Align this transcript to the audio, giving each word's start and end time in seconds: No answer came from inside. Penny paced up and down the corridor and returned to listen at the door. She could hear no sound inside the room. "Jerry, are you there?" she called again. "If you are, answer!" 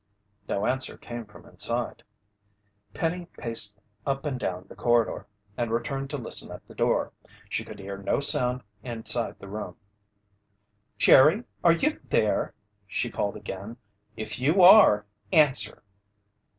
No 0.47 0.65
answer 0.65 0.97
came 0.97 1.25
from 1.25 1.45
inside. 1.45 2.01
Penny 2.91 3.27
paced 3.37 3.79
up 4.03 4.25
and 4.25 4.39
down 4.39 4.65
the 4.67 4.73
corridor 4.75 5.27
and 5.55 5.69
returned 5.69 6.09
to 6.09 6.17
listen 6.17 6.51
at 6.51 6.67
the 6.67 6.73
door. 6.73 7.11
She 7.49 7.63
could 7.63 7.77
hear 7.77 7.99
no 7.99 8.19
sound 8.19 8.63
inside 8.81 9.37
the 9.37 9.47
room. 9.47 9.77
"Jerry, 10.97 11.43
are 11.63 11.73
you 11.73 11.97
there?" 12.03 12.55
she 12.87 13.11
called 13.11 13.35
again. 13.37 13.77
"If 14.17 14.39
you 14.39 14.63
are, 14.63 15.05
answer!" 15.31 15.83